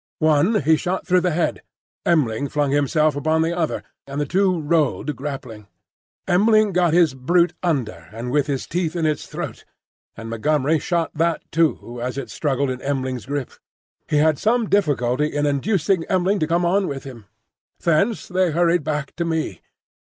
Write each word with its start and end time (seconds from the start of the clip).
One 0.17 0.63
he 0.63 0.77
shot 0.77 1.05
through 1.05 1.21
the 1.21 1.29
head; 1.29 1.61
M'ling 2.07 2.49
flung 2.49 2.71
himself 2.71 3.15
upon 3.15 3.43
the 3.43 3.55
other, 3.55 3.83
and 4.07 4.19
the 4.19 4.25
two 4.25 4.59
rolled 4.59 5.15
grappling. 5.15 5.67
M'ling 6.27 6.71
got 6.73 6.91
his 6.95 7.13
brute 7.13 7.53
under 7.61 8.09
and 8.11 8.31
with 8.31 8.47
his 8.47 8.65
teeth 8.65 8.95
in 8.95 9.05
its 9.05 9.27
throat, 9.27 9.63
and 10.17 10.27
Montgomery 10.27 10.79
shot 10.79 11.11
that 11.13 11.43
too 11.51 12.01
as 12.01 12.17
it 12.17 12.31
struggled 12.31 12.71
in 12.71 12.79
M'ling's 12.79 13.27
grip. 13.27 13.51
He 14.09 14.17
had 14.17 14.39
some 14.39 14.67
difficulty 14.67 15.27
in 15.35 15.45
inducing 15.45 16.03
M'ling 16.09 16.39
to 16.39 16.47
come 16.47 16.65
on 16.65 16.87
with 16.87 17.03
him. 17.03 17.25
Thence 17.81 18.27
they 18.27 18.45
had 18.45 18.53
hurried 18.55 18.83
back 18.83 19.15
to 19.17 19.23
me. 19.25 19.61